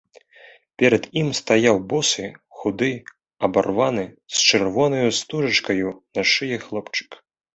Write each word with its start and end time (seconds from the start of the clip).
Перад 0.83 1.03
ім 1.19 1.27
стаяў 1.39 1.77
босы, 1.91 2.25
худы, 2.61 2.89
абарваны, 3.49 4.05
з 4.37 4.47
чырвонаю 4.49 5.09
стужачкаю 5.19 5.87
на 6.19 6.27
шыі 6.33 6.57
хлопчык. 6.67 7.09